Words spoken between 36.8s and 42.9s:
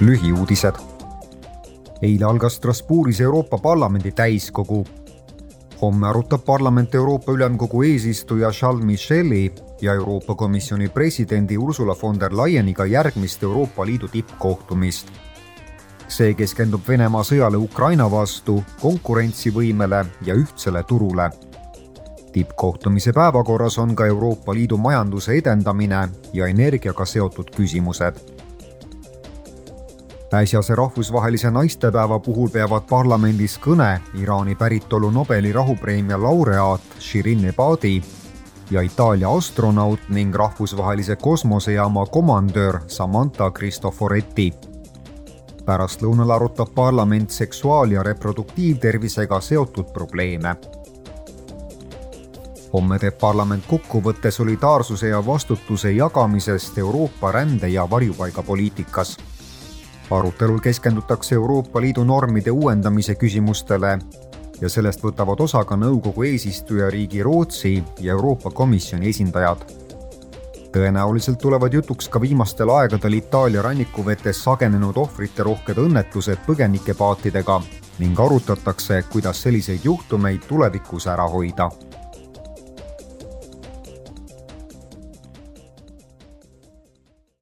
Shirin Ebadi ja Itaalia astronaut ning rahvusvahelise kosmosejaama komandör